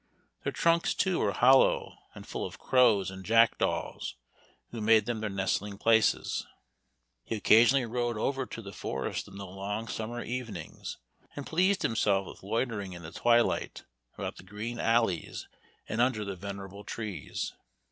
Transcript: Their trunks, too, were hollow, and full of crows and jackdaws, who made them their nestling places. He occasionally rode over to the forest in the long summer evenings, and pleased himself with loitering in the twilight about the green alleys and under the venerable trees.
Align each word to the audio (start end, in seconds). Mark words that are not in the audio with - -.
Their 0.43 0.51
trunks, 0.51 0.95
too, 0.95 1.19
were 1.19 1.31
hollow, 1.31 1.99
and 2.15 2.25
full 2.27 2.43
of 2.43 2.57
crows 2.57 3.11
and 3.11 3.23
jackdaws, 3.23 4.15
who 4.71 4.81
made 4.81 5.05
them 5.05 5.21
their 5.21 5.29
nestling 5.29 5.77
places. 5.77 6.47
He 7.23 7.35
occasionally 7.35 7.85
rode 7.85 8.17
over 8.17 8.47
to 8.47 8.63
the 8.63 8.73
forest 8.73 9.27
in 9.27 9.37
the 9.37 9.45
long 9.45 9.87
summer 9.87 10.23
evenings, 10.23 10.97
and 11.35 11.45
pleased 11.45 11.83
himself 11.83 12.25
with 12.25 12.41
loitering 12.41 12.93
in 12.93 13.03
the 13.03 13.11
twilight 13.11 13.83
about 14.17 14.37
the 14.37 14.43
green 14.43 14.79
alleys 14.79 15.47
and 15.87 16.01
under 16.01 16.25
the 16.25 16.35
venerable 16.35 16.83
trees. 16.83 17.53